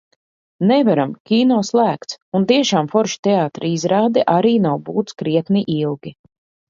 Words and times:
Nevaram, 0.69 1.11
kino 1.31 1.57
slēgts. 1.67 2.17
Uz 2.39 2.47
tiešām 2.53 2.89
foršu 2.95 3.21
teātra 3.29 3.71
izrādi 3.75 4.25
arī 4.37 4.55
nav 4.65 4.81
būts 4.89 5.19
krietni 5.21 5.63
ilgi. 5.79 6.15